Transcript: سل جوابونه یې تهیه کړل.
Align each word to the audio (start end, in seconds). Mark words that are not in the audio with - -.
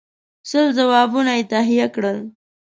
سل 0.49 0.65
جوابونه 0.77 1.31
یې 1.37 1.43
تهیه 1.51 1.87
کړل. 1.95 2.17